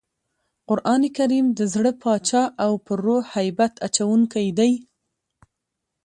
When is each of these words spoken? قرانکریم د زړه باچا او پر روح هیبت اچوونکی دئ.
قرانکریم 0.67 1.47
د 1.57 1.59
زړه 1.73 1.91
باچا 2.01 2.43
او 2.63 2.71
پر 2.85 2.97
روح 3.07 3.23
هیبت 3.35 3.73
اچوونکی 3.87 4.47
دئ. 4.57 4.73